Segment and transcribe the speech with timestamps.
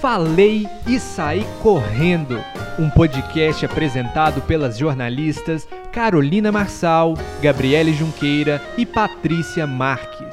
[0.00, 2.40] Falei e Saí Correndo,
[2.78, 10.27] um podcast apresentado pelas jornalistas Carolina Marçal, Gabriele Junqueira e Patrícia Marques.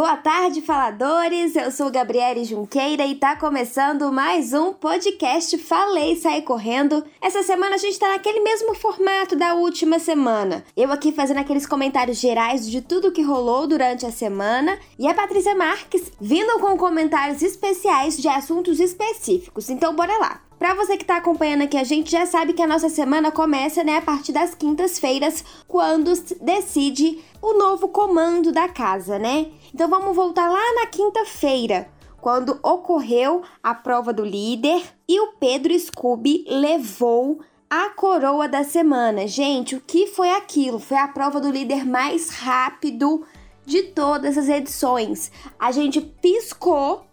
[0.00, 1.54] Boa tarde, faladores!
[1.54, 7.04] Eu sou Gabriele Junqueira e tá começando mais um podcast Falei Sair Correndo.
[7.20, 10.64] Essa semana a gente tá naquele mesmo formato da última semana.
[10.74, 15.12] Eu aqui fazendo aqueles comentários gerais de tudo que rolou durante a semana e a
[15.12, 19.68] Patrícia Marques vindo com comentários especiais de assuntos específicos.
[19.68, 20.49] Então bora lá!
[20.60, 23.82] Para você que está acompanhando aqui, a gente já sabe que a nossa semana começa,
[23.82, 29.46] né, a partir das quintas-feiras, quando decide o novo comando da casa, né?
[29.74, 31.88] Então vamos voltar lá na quinta-feira,
[32.20, 39.26] quando ocorreu a prova do líder e o Pedro Scooby levou a coroa da semana.
[39.26, 40.78] Gente, o que foi aquilo?
[40.78, 43.24] Foi a prova do líder mais rápido
[43.64, 45.32] de todas as edições.
[45.58, 47.06] A gente piscou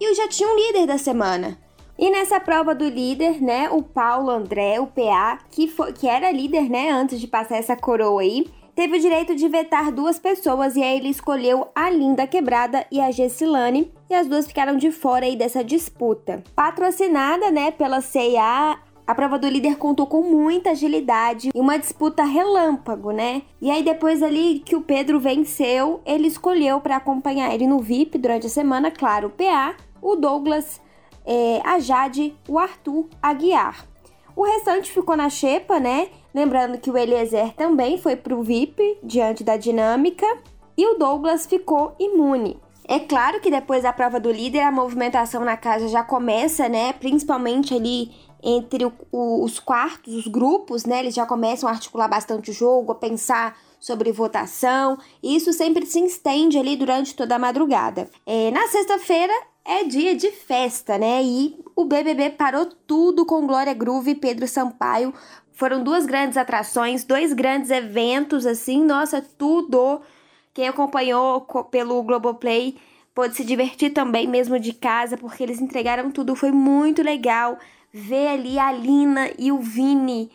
[0.00, 1.62] e eu já tinha um líder da semana.
[1.98, 6.32] E nessa prova do líder, né, o Paulo André, o PA, que, foi, que era
[6.32, 10.74] líder, né, antes de passar essa coroa aí, teve o direito de vetar duas pessoas
[10.74, 14.90] e aí ele escolheu a Linda Quebrada e a Gessilane, e as duas ficaram de
[14.90, 16.42] fora aí dessa disputa.
[16.56, 22.24] Patrocinada, né, pela CIA, a prova do líder contou com muita agilidade e uma disputa
[22.24, 23.42] relâmpago, né?
[23.60, 28.16] E aí depois ali que o Pedro venceu, ele escolheu para acompanhar ele no VIP
[28.16, 30.80] durante a semana, claro, o PA, o Douglas
[31.24, 33.86] é, a Jade, o Arthur, a Guiar.
[34.36, 36.08] O restante ficou na xepa, né?
[36.34, 40.26] Lembrando que o Eliezer também foi pro VIP diante da dinâmica
[40.76, 42.60] e o Douglas ficou imune.
[42.86, 46.92] É claro que depois da prova do líder a movimentação na casa já começa, né?
[46.92, 48.10] Principalmente ali
[48.42, 50.98] entre o, o, os quartos, os grupos, né?
[50.98, 54.98] Eles já começam a articular bastante o jogo, a pensar sobre votação.
[55.22, 58.08] Isso sempre se estende ali durante toda a madrugada.
[58.24, 61.22] É, na sexta-feira é dia de festa, né?
[61.22, 65.12] E o BBB parou tudo com Glória Groove e Pedro Sampaio.
[65.52, 70.00] Foram duas grandes atrações, dois grandes eventos, assim, nossa, tudo.
[70.54, 72.78] Quem acompanhou pelo Globoplay
[73.14, 76.34] pôde se divertir também, mesmo de casa, porque eles entregaram tudo.
[76.34, 77.58] Foi muito legal
[77.92, 80.30] ver ali a Lina e o Vini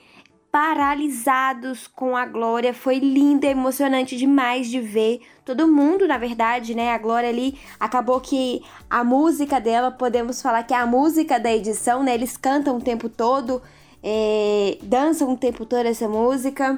[0.51, 2.73] paralisados com a Glória.
[2.73, 5.21] Foi lindo, é emocionante demais de ver.
[5.45, 6.93] Todo mundo, na verdade, né?
[6.93, 11.53] A Glória ali acabou que a música dela, podemos falar que é a música da
[11.53, 12.13] edição, né?
[12.13, 13.61] Eles cantam o tempo todo,
[14.03, 16.77] é, dançam o tempo todo essa música.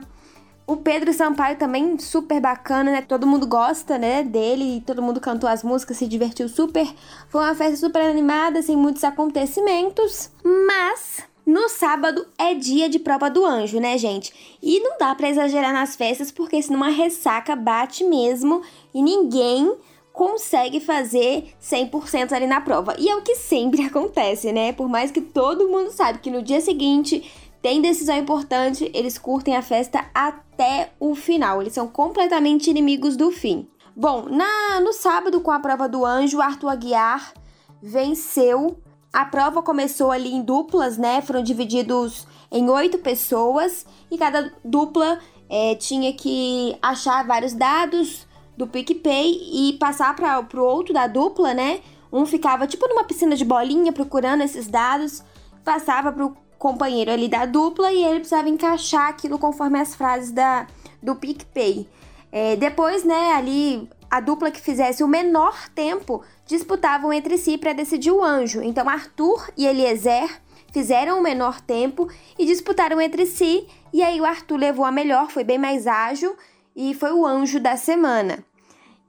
[0.68, 3.02] O Pedro Sampaio também super bacana, né?
[3.02, 6.88] Todo mundo gosta, né, dele, todo mundo cantou as músicas, se divertiu super.
[7.28, 13.30] Foi uma festa super animada, sem muitos acontecimentos, mas no sábado é dia de prova
[13.30, 14.58] do anjo, né, gente?
[14.62, 18.62] E não dá para exagerar nas festas, porque senão uma ressaca bate mesmo
[18.94, 19.76] e ninguém
[20.14, 22.96] consegue fazer 100% ali na prova.
[23.00, 24.72] E é o que sempre acontece, né?
[24.72, 27.32] Por mais que todo mundo sabe que no dia seguinte
[27.62, 31.62] tem decisão importante, eles curtem a festa até o final.
[31.62, 33.68] Eles são completamente inimigos do fim.
[33.96, 37.34] Bom, na no sábado com a prova do anjo, Arthur Aguiar
[37.82, 38.78] venceu
[39.14, 41.22] a prova começou ali em duplas, né?
[41.22, 48.26] Foram divididos em oito pessoas e cada dupla é, tinha que achar vários dados
[48.58, 51.82] do PicPay e passar para o outro da dupla, né?
[52.12, 55.24] Um ficava tipo numa piscina de bolinha procurando esses dados,
[55.64, 60.32] passava para o companheiro ali da dupla e ele precisava encaixar aquilo conforme as frases
[60.32, 60.68] da,
[61.02, 61.88] do PicPay.
[62.32, 67.72] É, depois, né, ali a dupla que fizesse o menor tempo disputavam entre si para
[67.72, 68.62] decidir o anjo.
[68.62, 70.30] Então Arthur e Eliezer
[70.74, 75.30] fizeram o menor tempo e disputaram entre si, e aí o Arthur levou a melhor,
[75.30, 76.36] foi bem mais ágil
[76.76, 78.44] e foi o anjo da semana.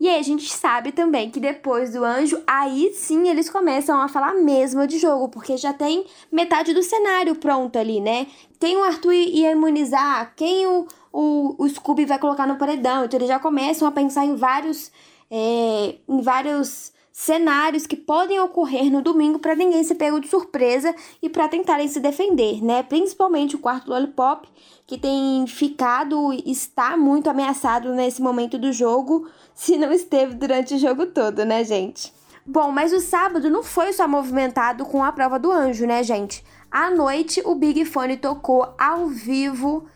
[0.03, 4.09] E aí a gente sabe também que depois do anjo, aí sim eles começam a
[4.09, 8.27] falar mesmo de jogo, porque já tem metade do cenário pronto ali, né?
[8.59, 13.05] Quem o Arthur ia imunizar, quem o, o, o Scooby vai colocar no paredão.
[13.05, 14.91] Então eles já começam a pensar em vários,
[15.31, 20.95] é, em vários cenários que podem ocorrer no domingo para ninguém ser pego de surpresa
[21.21, 22.83] e para tentarem se defender, né?
[22.83, 24.49] Principalmente o quarto Lollipop,
[24.87, 30.75] que tem ficado e está muito ameaçado nesse momento do jogo, se não esteve durante
[30.75, 32.13] o jogo todo, né, gente?
[32.45, 36.45] Bom, mas o sábado não foi só movimentado com a prova do anjo, né, gente?
[36.71, 39.87] À noite, o Big Fone tocou ao vivo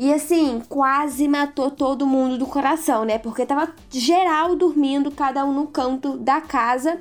[0.00, 3.18] e assim, quase matou todo mundo do coração, né?
[3.18, 6.98] Porque tava geral dormindo, cada um no canto da casa.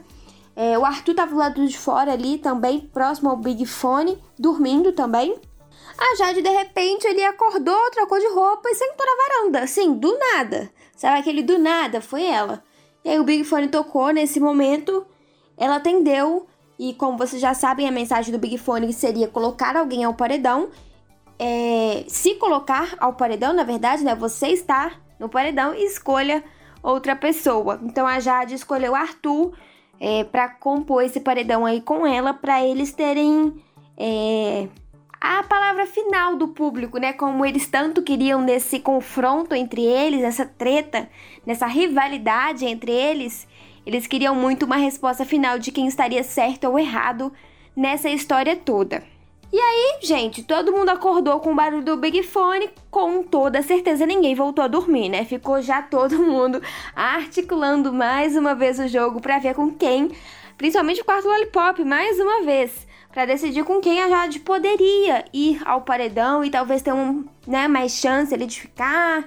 [0.54, 4.92] É, o Arthur tava do lado de fora ali também, próximo ao Big Fone, dormindo
[4.92, 5.34] também.
[5.98, 9.64] A Jade, de repente, ele acordou, trocou de roupa e sentou na varanda.
[9.64, 10.70] Assim, do nada.
[10.94, 12.02] Sabe aquele do nada?
[12.02, 12.62] Foi ela.
[13.06, 15.06] E aí o Big Fone tocou nesse momento.
[15.56, 16.48] ela atendeu
[16.78, 20.70] e, como vocês já sabem, a mensagem do Big Fone seria colocar alguém ao paredão.
[21.40, 24.14] É, se colocar ao paredão, na verdade, né?
[24.14, 26.44] Você está no paredão e escolha
[26.84, 27.80] outra pessoa.
[27.84, 29.54] Então a Jade escolheu Arthur
[30.00, 33.54] é, para compor esse paredão aí com ela, para eles terem
[33.98, 34.68] é,
[35.20, 37.14] a palavra final do público, né?
[37.14, 41.10] Como eles tanto queriam nesse confronto entre eles, essa treta,
[41.46, 43.48] nessa rivalidade entre eles.
[43.86, 47.34] Eles queriam muito uma resposta final de quem estaria certo ou errado
[47.76, 49.04] nessa história toda.
[49.52, 54.06] E aí, gente, todo mundo acordou com o barulho do Big Fone, com toda certeza
[54.06, 55.26] ninguém voltou a dormir, né?
[55.26, 56.62] Ficou já todo mundo
[56.96, 60.12] articulando mais uma vez o jogo para ver com quem,
[60.56, 65.60] principalmente o quarto Lollipop, mais uma vez, para decidir com quem a Jade poderia ir
[65.66, 69.26] ao paredão e talvez ter um, né, mais chance ali de ficar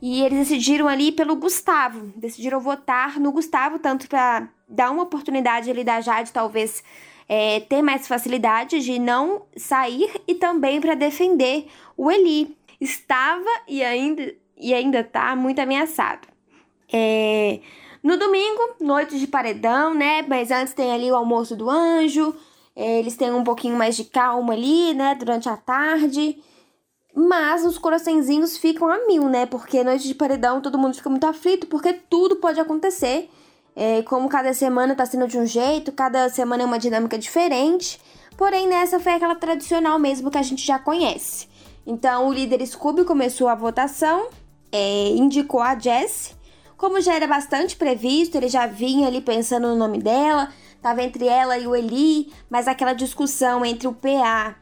[0.00, 5.70] e eles decidiram ali pelo Gustavo, decidiram votar no Gustavo, tanto para dar uma oportunidade
[5.70, 6.82] ali da Jade, talvez
[7.28, 11.66] é, ter mais facilidade de não sair e também para defender
[11.96, 12.56] o Eli.
[12.80, 16.26] Estava e ainda, e ainda tá muito ameaçado.
[16.92, 17.60] É,
[18.02, 20.22] no domingo, noite de paredão, né?
[20.22, 22.34] Mas antes tem ali o almoço do anjo.
[22.74, 25.14] É, eles têm um pouquinho mais de calma ali, né?
[25.16, 26.40] Durante a tarde.
[27.14, 29.44] Mas os coraçõezinhos ficam a mil, né?
[29.44, 33.28] Porque noite de paredão todo mundo fica muito aflito, porque tudo pode acontecer.
[33.80, 38.00] É, como cada semana tá sendo de um jeito, cada semana é uma dinâmica diferente.
[38.36, 41.46] Porém, nessa foi aquela tradicional mesmo que a gente já conhece.
[41.86, 44.30] Então, o líder Scooby começou a votação,
[44.72, 46.36] é, indicou a Jess.
[46.76, 50.48] Como já era bastante previsto, ele já vinha ali pensando no nome dela,
[50.82, 54.56] tava entre ela e o Eli, mas aquela discussão entre o PA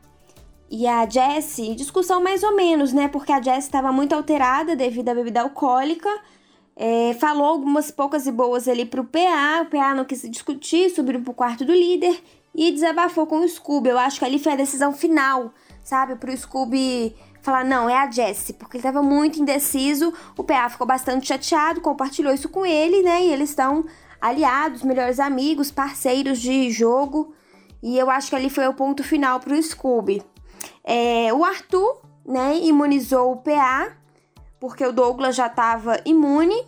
[0.71, 3.09] e a Jessie, discussão mais ou menos, né?
[3.09, 6.11] Porque a Jessie estava muito alterada devido à bebida alcoólica.
[6.79, 9.63] É, falou algumas poucas e boas ali pro PA.
[9.63, 12.23] O PA não quis discutir, subiu pro quarto do líder
[12.55, 13.89] e desabafou com o Scooby.
[13.89, 15.53] Eu acho que ali foi a decisão final,
[15.83, 16.17] sabe?
[16.17, 20.13] Pro Scooby falar, não, é a Jessie, porque ele tava muito indeciso.
[20.37, 23.25] O PA ficou bastante chateado, compartilhou isso com ele, né?
[23.25, 23.85] E eles estão
[24.21, 27.35] aliados, melhores amigos, parceiros de jogo.
[27.83, 30.23] E eu acho que ali foi o ponto final pro Scooby.
[30.83, 33.97] É, o Arthur, né, imunizou o PA,
[34.67, 36.61] porque o Douglas já estava imune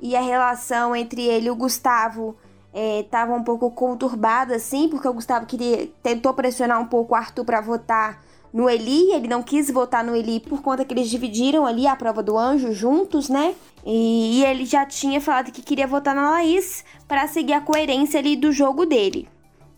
[0.00, 2.36] e a relação entre ele e o Gustavo
[2.72, 7.16] estava é, um pouco conturbada, assim, porque o Gustavo queria, tentou pressionar um pouco o
[7.16, 8.22] Arthur para votar
[8.52, 11.96] no Eli, ele não quis votar no Eli por conta que eles dividiram ali a
[11.96, 13.54] prova do anjo juntos, né?
[13.86, 18.20] E, e ele já tinha falado que queria votar na Laís para seguir a coerência
[18.20, 19.28] ali do jogo dele.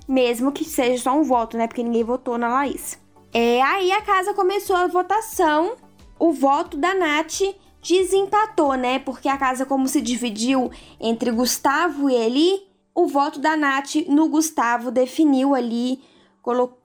[0.09, 1.67] Mesmo que seja só um voto, né?
[1.67, 2.99] Porque ninguém votou na Laís.
[3.33, 5.73] É, aí a casa começou a votação,
[6.23, 7.41] o voto da Nath
[7.83, 9.01] desempatou, né?
[9.01, 10.71] Porque a casa, como se dividiu
[11.01, 12.63] entre Gustavo e Eli,
[12.95, 16.01] o voto da Nath no Gustavo definiu ali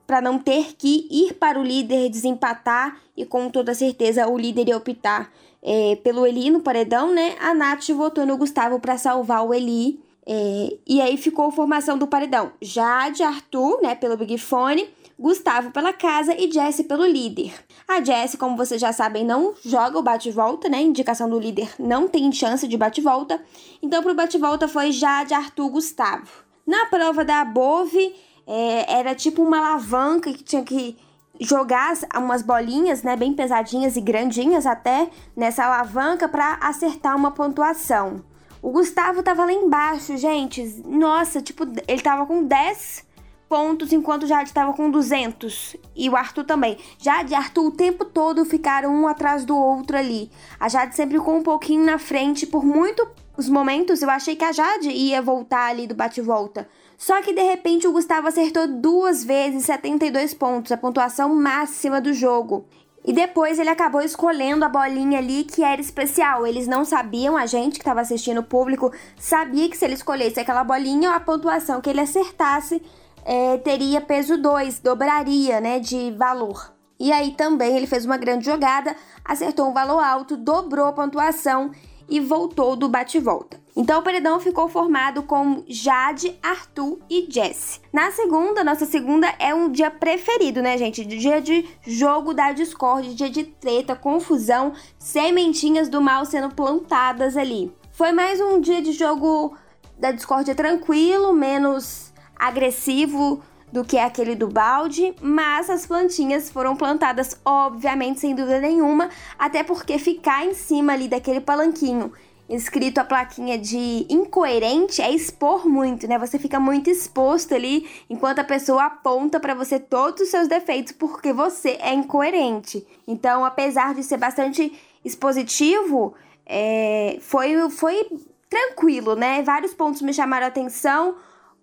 [0.08, 4.70] para não ter que ir para o líder desempatar e com toda certeza o líder
[4.70, 5.32] ia optar
[5.62, 7.36] é, pelo Eli no paredão, né?
[7.40, 10.00] A Nath votou no Gustavo para salvar o Eli.
[10.26, 12.54] É, e aí ficou a formação do paredão.
[12.60, 17.54] Jade, Arthur, né, pelo Big Fone, Gustavo pela casa e Jesse pelo líder.
[17.88, 20.82] A Jesse, como vocês já sabem, não joga o bate-volta, né?
[20.82, 23.42] Indicação do líder não tem chance de bate-volta.
[23.82, 26.28] Então, pro bate-volta foi Jade, Arthur, Gustavo.
[26.66, 28.16] Na prova da Bove,
[28.46, 30.98] é, era tipo uma alavanca que tinha que
[31.40, 38.24] jogar umas bolinhas, né, bem pesadinhas e grandinhas até nessa alavanca para acertar uma pontuação.
[38.62, 40.64] O Gustavo tava lá embaixo, gente.
[40.86, 43.07] Nossa, tipo, ele tava com 10
[43.48, 45.76] pontos, enquanto o Jade estava com 200.
[45.96, 46.78] E o Arthur também.
[46.98, 50.30] Jade e Arthur o tempo todo ficaram um atrás do outro ali.
[50.60, 52.46] A Jade sempre ficou um pouquinho na frente.
[52.46, 56.68] Por muitos momentos eu achei que a Jade ia voltar ali do bate-volta.
[56.98, 62.12] Só que de repente o Gustavo acertou duas vezes 72 pontos, a pontuação máxima do
[62.14, 62.66] jogo.
[63.06, 66.46] E depois ele acabou escolhendo a bolinha ali que era especial.
[66.46, 70.40] Eles não sabiam, a gente que estava assistindo o público, sabia que se ele escolhesse
[70.42, 72.82] aquela bolinha, a pontuação que ele acertasse
[73.28, 76.74] é, teria peso 2, dobraria né, de valor.
[76.98, 81.72] E aí também ele fez uma grande jogada, acertou um valor alto, dobrou a pontuação
[82.10, 83.60] e voltou do bate-volta.
[83.76, 87.82] Então o paredão ficou formado com Jade, Arthur e Jess.
[87.92, 91.06] Na segunda, nossa segunda é um dia preferido, né, gente?
[91.06, 97.72] Dia de jogo da Discord, dia de treta, confusão, sementinhas do mal sendo plantadas ali.
[97.92, 99.56] Foi mais um dia de jogo
[100.00, 102.07] da Discord tranquilo, menos
[102.38, 103.42] agressivo
[103.72, 109.64] do que aquele do balde, mas as plantinhas foram plantadas, obviamente, sem dúvida nenhuma, até
[109.64, 112.12] porque ficar em cima ali daquele palanquinho
[112.50, 116.18] escrito a plaquinha de incoerente é expor muito, né?
[116.18, 120.94] Você fica muito exposto ali enquanto a pessoa aponta para você todos os seus defeitos
[120.94, 122.86] porque você é incoerente.
[123.08, 124.72] Então, apesar de ser bastante
[125.04, 126.14] expositivo,
[126.46, 128.08] é, foi, foi
[128.50, 129.42] tranquilo, né?
[129.44, 131.16] Vários pontos me chamaram a atenção,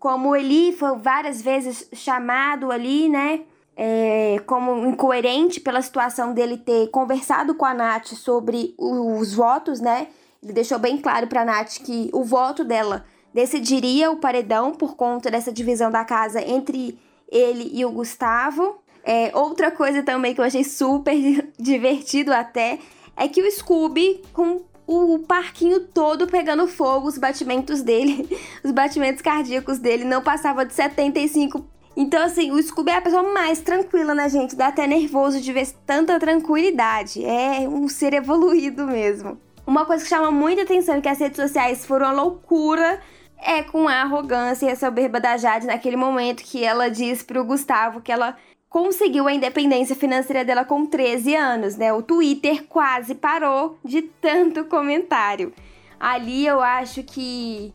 [0.04, 3.40] como Eli foi várias vezes chamado ali, né?
[3.75, 10.08] É, como incoerente pela situação dele ter conversado com a Nath sobre os votos, né?
[10.42, 14.94] Ele deixou bem claro para a Nath que o voto dela decidiria o paredão por
[14.94, 18.76] conta dessa divisão da casa entre ele e o Gustavo.
[19.02, 21.16] É, outra coisa também que eu achei super
[21.58, 22.78] divertido até
[23.16, 28.29] é que o Scooby, com o parquinho todo pegando fogo, os batimentos dele,
[28.62, 31.64] os batimentos cardíacos dele não passava de 75.
[31.97, 34.57] Então, assim, o Scooby é a pessoa mais tranquila, né, gente?
[34.57, 37.25] Dá até nervoso de ver tanta tranquilidade.
[37.25, 39.38] É um ser evoluído mesmo.
[39.67, 43.00] Uma coisa que chama muita atenção que as redes sociais foram uma loucura
[43.38, 47.45] é com a arrogância e a soberba da Jade naquele momento que ela diz pro
[47.45, 48.37] Gustavo que ela
[48.75, 51.93] conseguiu a independência financeira dela com 13 anos, né?
[51.93, 55.52] O Twitter quase parou de tanto comentário.
[56.00, 57.73] Ali eu acho que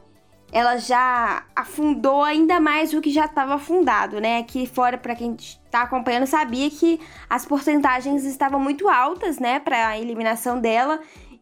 [0.51, 4.39] ela já afundou ainda mais o que já estava afundado, né?
[4.39, 9.87] Aqui fora, para quem está acompanhando, sabia que as porcentagens estavam muito altas, né, para
[9.87, 10.99] a eliminação dela.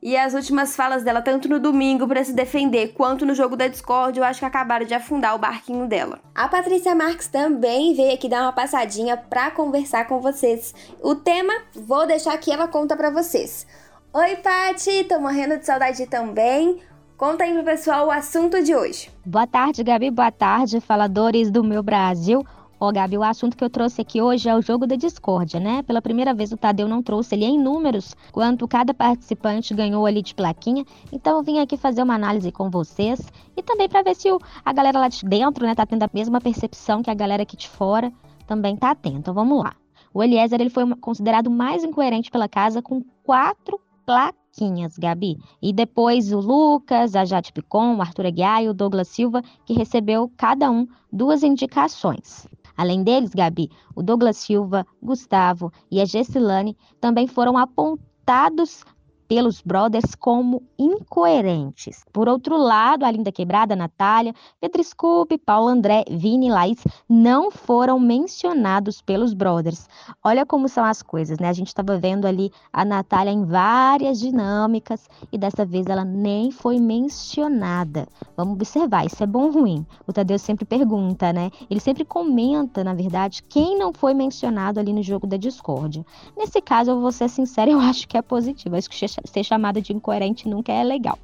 [0.08, 3.68] E as últimas falas dela, tanto no domingo para se defender, quanto no jogo da
[3.68, 6.22] Discord, eu acho que acabaram de afundar o barquinho dela.
[6.34, 10.74] A Patrícia Marques também veio aqui dar uma passadinha para conversar com vocês.
[11.02, 13.68] O tema, vou deixar aqui, ela conta para vocês.
[14.14, 16.80] Oi, Pati, tô morrendo de saudade também.
[17.18, 19.12] Conta aí pro pessoal o assunto de hoje.
[19.26, 20.10] Boa tarde, Gabi.
[20.10, 22.48] Boa tarde, faladores do meu Brasil.
[22.80, 25.82] Ó, Gabi, o assunto que eu trouxe aqui hoje é o jogo da discórdia, né?
[25.82, 30.22] Pela primeira vez o Tadeu não trouxe ali em números quanto cada participante ganhou ali
[30.22, 30.86] de plaquinha.
[31.12, 33.20] Então eu vim aqui fazer uma análise com vocês
[33.56, 36.10] e também para ver se o, a galera lá de dentro, né, tá tendo a
[36.14, 38.14] mesma percepção que a galera aqui de fora
[38.46, 39.18] também tá tendo.
[39.18, 39.74] Então vamos lá.
[40.14, 45.38] O Eliezer ele foi considerado mais incoerente pela casa com quatro plaquinhas, Gabi.
[45.62, 49.74] E depois o Lucas, a Jade Picon, o Arthur Aguiar e o Douglas Silva, que
[49.74, 52.48] recebeu cada um duas indicações.
[52.78, 58.86] Além deles, Gabi, o Douglas Silva, Gustavo e a Gessilane também foram apontados
[59.28, 62.04] pelos brothers como incoerentes.
[62.14, 67.52] Por outro lado, a Linda Quebrada, Natália, Pedro Scoop, Paulo André, Vini e Laís não
[67.52, 69.88] foram mencionados pelos brothers.
[70.24, 71.50] Olha como são as coisas, né?
[71.50, 76.52] A gente estava vendo ali a Natália em várias dinâmicas e dessa vez ela nem
[76.52, 78.08] foi mencionada.
[78.36, 79.86] Vamos observar, isso é bom ou ruim?
[80.06, 81.52] O Tadeu sempre pergunta, né?
[81.70, 86.06] Ele sempre comenta, na verdade, quem não foi mencionado ali no jogo da discórdia.
[86.38, 88.76] Nesse caso, eu vou ser sincera, eu acho que é positivo.
[88.76, 88.96] Acho que
[89.26, 91.18] ser chamada de incoerente nunca é legal.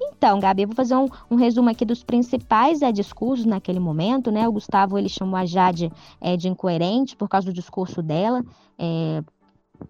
[0.00, 4.30] Então, Gabi, eu vou fazer um, um resumo aqui dos principais é, discursos naquele momento,
[4.30, 4.46] né?
[4.46, 5.90] O Gustavo, ele chamou a Jade
[6.20, 8.42] é, de incoerente por causa do discurso dela,
[8.78, 9.22] é,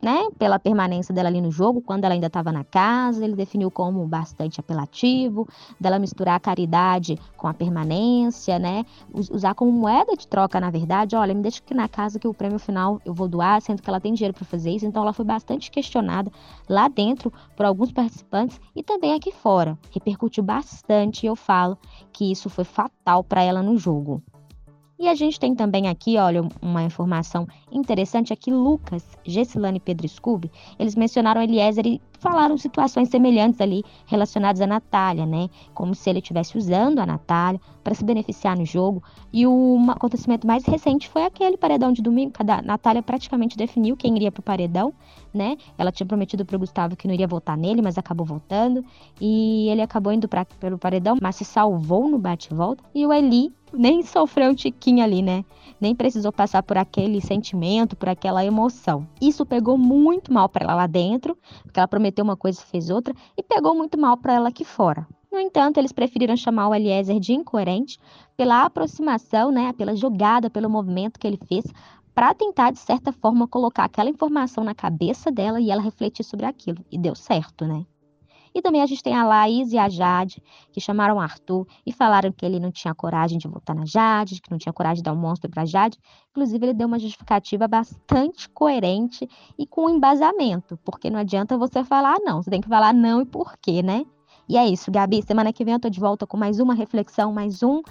[0.03, 3.71] né, pela permanência dela ali no jogo, quando ela ainda estava na casa, ele definiu
[3.71, 5.49] como bastante apelativo,
[5.81, 8.85] dela misturar a caridade com a permanência, né,
[9.31, 12.35] usar como moeda de troca, na verdade, olha, me deixa aqui na casa que o
[12.35, 15.13] prêmio final eu vou doar, sendo que ela tem dinheiro para fazer isso, então ela
[15.13, 16.31] foi bastante questionada
[16.69, 21.79] lá dentro por alguns participantes e também aqui fora, repercutiu bastante e eu falo
[22.13, 24.23] que isso foi fatal para ela no jogo.
[24.97, 30.09] E a gente tem também aqui, olha, uma informação interessante aqui, Lucas, Gessilane e Pedro
[30.09, 35.51] Scooby, eles mencionaram Eliezer e falaram situações semelhantes ali relacionadas à Natália, né?
[35.75, 39.03] Como se ele estivesse usando a Natália para se beneficiar no jogo.
[39.33, 43.97] E o acontecimento mais recente foi aquele paredão de domingo, que a Natália praticamente definiu
[43.97, 44.95] quem iria para o paredão,
[45.35, 45.57] né?
[45.77, 48.83] Ela tinha prometido para o Gustavo que não iria votar nele, mas acabou voltando.
[49.21, 52.83] E ele acabou indo pra, pelo paredão, mas se salvou no bate-volta.
[52.95, 55.45] E o Eli nem sofreu um tiquinho ali, né?
[55.81, 59.07] Nem precisou passar por aquele sentimento, por aquela emoção.
[59.21, 62.91] Isso pegou muito mal para ela lá dentro, porque ela prometeu uma coisa e fez
[62.91, 65.07] outra, e pegou muito mal para ela aqui fora.
[65.31, 67.99] No entanto, eles preferiram chamar o Eliezer de incoerente
[68.37, 71.65] pela aproximação, né, pela jogada, pelo movimento que ele fez,
[72.15, 76.47] para tentar, de certa forma, colocar aquela informação na cabeça dela e ela refletir sobre
[76.47, 76.85] aquilo.
[76.91, 77.85] E deu certo, né?
[78.55, 82.31] E também a gente tem a Laís e a Jade, que chamaram Arthur e falaram
[82.31, 85.13] que ele não tinha coragem de votar na Jade, que não tinha coragem de dar
[85.13, 85.99] um monstro para Jade.
[86.31, 92.17] Inclusive, ele deu uma justificativa bastante coerente e com embasamento, porque não adianta você falar
[92.21, 94.07] não, você tem que falar não e por quê, né?
[94.49, 95.23] E é isso, Gabi.
[95.23, 97.83] Semana que vem eu tô de volta com mais uma reflexão, mais um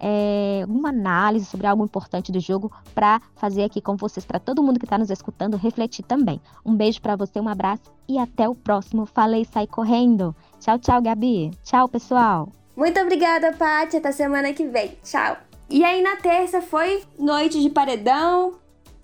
[0.00, 4.62] é, uma análise sobre algo importante do jogo para fazer aqui com vocês, para todo
[4.62, 6.40] mundo que está nos escutando refletir também.
[6.64, 9.04] Um beijo para você, um abraço e até o próximo.
[9.04, 10.34] Falei, sai correndo.
[10.58, 11.50] Tchau, tchau, Gabi.
[11.62, 12.48] Tchau, pessoal.
[12.76, 13.98] Muito obrigada, Paty.
[13.98, 14.96] Até semana que vem.
[15.04, 15.36] Tchau.
[15.68, 18.54] E aí, na terça foi noite de paredão.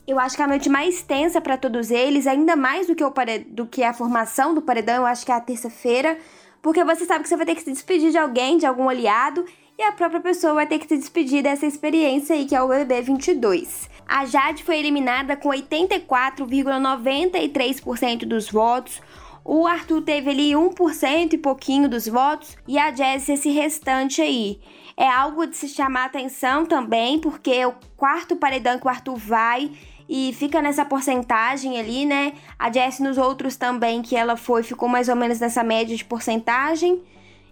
[0.07, 3.05] Eu acho que é a noite mais tensa para todos eles, ainda mais do que,
[3.05, 3.45] o pared...
[3.51, 4.97] do que a formação do paredão.
[4.97, 6.17] Eu acho que é a terça-feira.
[6.63, 9.45] Porque você sabe que você vai ter que se despedir de alguém, de algum aliado,
[9.79, 12.69] e a própria pessoa vai ter que se despedir dessa experiência aí, que é o
[12.69, 13.91] BBB 22.
[14.09, 19.03] A Jade foi eliminada com 84,93% dos votos.
[19.45, 24.59] O Arthur teve ali 1% e pouquinho dos votos e a Jess esse restante aí.
[24.97, 29.71] É algo de se chamar atenção também, porque o quarto paredão que o Arthur vai
[30.09, 32.33] e fica nessa porcentagem ali, né?
[32.59, 36.05] A Jess nos outros também que ela foi, ficou mais ou menos nessa média de
[36.05, 37.03] porcentagem.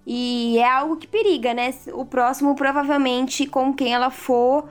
[0.07, 1.75] E é algo que periga, né?
[1.93, 4.69] O próximo, provavelmente, com quem ela for,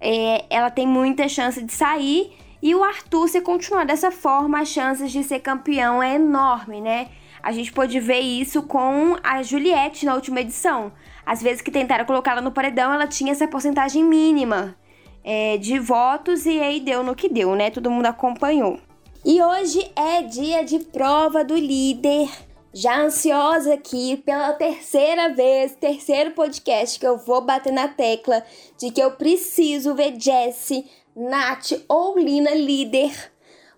[0.00, 2.32] é, ela tem muita chance de sair.
[2.62, 7.08] E o Arthur, se continuar dessa forma, as chances de ser campeão é enorme, né?
[7.42, 10.92] A gente pôde ver isso com a Juliette na última edição.
[11.24, 14.76] Às vezes que tentaram colocá-la no paredão, ela tinha essa porcentagem mínima
[15.24, 17.70] é, de votos e aí deu no que deu, né?
[17.70, 18.78] Todo mundo acompanhou.
[19.24, 22.28] E hoje é dia de prova do líder.
[22.72, 28.44] Já ansiosa aqui pela terceira vez, terceiro podcast que eu vou bater na tecla
[28.78, 33.12] de que eu preciso ver Jessie Nath ou Lina líder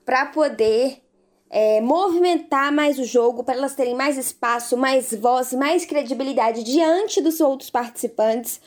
[0.04, 1.02] para poder
[1.48, 7.22] é, movimentar mais o jogo, para elas terem mais espaço, mais voz, mais credibilidade diante
[7.22, 8.60] dos outros participantes,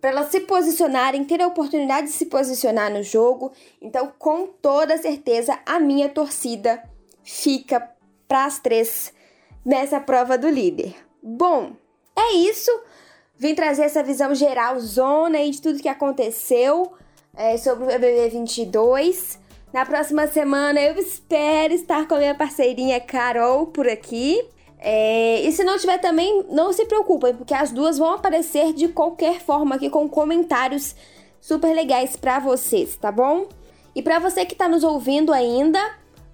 [0.00, 3.52] para elas se posicionarem, ter a oportunidade de se posicionar no jogo.
[3.80, 6.82] Então, com toda certeza, a minha torcida
[7.22, 7.92] fica
[8.26, 9.16] para as três
[9.64, 10.94] nessa prova do líder.
[11.22, 11.72] Bom,
[12.16, 12.70] é isso.
[13.36, 16.92] Vim trazer essa visão geral, zona aí de tudo que aconteceu
[17.36, 19.38] é, sobre o BBB 22.
[19.72, 24.42] Na próxima semana eu espero estar com a minha parceirinha Carol por aqui.
[24.80, 28.88] É, e se não tiver também, não se preocupem, porque as duas vão aparecer de
[28.88, 30.94] qualquer forma aqui com comentários
[31.40, 33.46] super legais para vocês, tá bom?
[33.94, 35.80] E para você que está nos ouvindo ainda,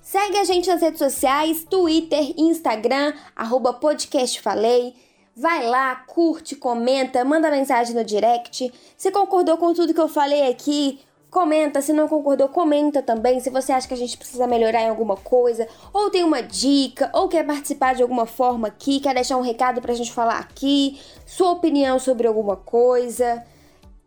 [0.05, 3.14] segue a gente nas redes sociais, Twitter, Instagram,
[3.81, 4.95] podcastfalei.
[5.35, 8.73] Vai lá, curte, comenta, manda mensagem no direct.
[8.97, 11.81] Se concordou com tudo que eu falei aqui, comenta.
[11.81, 13.40] Se não concordou, comenta também.
[13.40, 17.11] Se você acha que a gente precisa melhorar em alguma coisa, ou tem uma dica,
[17.14, 21.01] ou quer participar de alguma forma aqui, quer deixar um recado pra gente falar aqui,
[21.27, 23.43] sua opinião sobre alguma coisa.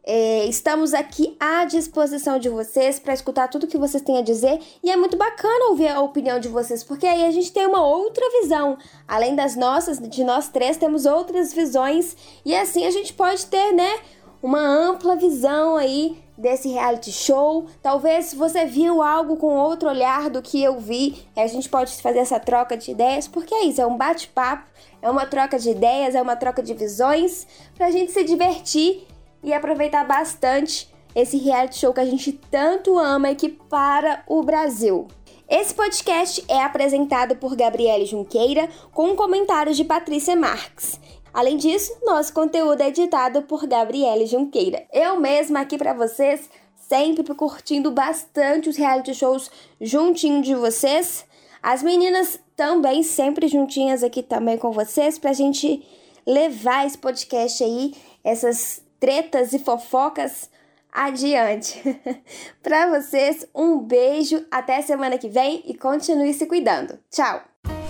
[0.10, 4.58] É, estamos aqui à disposição de vocês para escutar tudo que vocês têm a dizer
[4.82, 7.86] e é muito bacana ouvir a opinião de vocês, porque aí a gente tem uma
[7.86, 8.78] outra visão.
[9.06, 12.16] Além das nossas, de nós três, temos outras visões
[12.46, 14.00] e assim a gente pode ter, né,
[14.42, 17.66] uma ampla visão aí desse reality show.
[17.84, 22.20] Talvez você viu algo com outro olhar do que eu vi, a gente pode fazer
[22.20, 24.70] essa troca de ideias, porque é isso, é um bate-papo,
[25.02, 29.06] é uma troca de ideias, é uma troca de visões, pra gente se divertir
[29.44, 34.44] e aproveitar bastante esse reality show que a gente tanto ama e que para o
[34.44, 35.08] Brasil.
[35.50, 41.00] Esse podcast é apresentado por Gabriele Junqueira com comentários de Patrícia Marques.
[41.34, 44.86] Além disso, nosso conteúdo é editado por Gabriele Junqueira.
[44.92, 51.26] Eu mesma aqui para vocês, sempre curtindo bastante os reality shows juntinho de vocês.
[51.62, 55.86] As meninas também sempre juntinhas aqui também com vocês pra gente
[56.26, 60.50] levar esse podcast aí, essas tretas e fofocas
[60.92, 61.82] adiante.
[62.64, 66.98] Para vocês, um beijo, até semana que vem e continue se cuidando.
[67.12, 67.42] Tchau.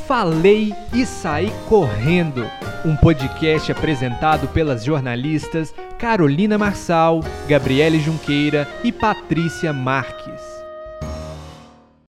[0.08, 2.50] Falei e saí correndo.
[2.86, 10.37] Um podcast apresentado pelas jornalistas Carolina Marçal, Gabriele Junqueira e Patrícia Marques.